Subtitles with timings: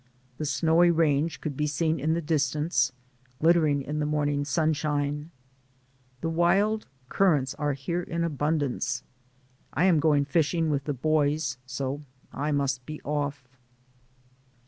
[0.39, 2.91] The snowy range could be seen in the distance,
[3.39, 5.29] glittering in the morn ing sunshine.
[6.21, 9.03] The wild currants are here in abundance.
[9.75, 12.01] I am going fishing with the boys, so
[12.33, 13.47] I must be off.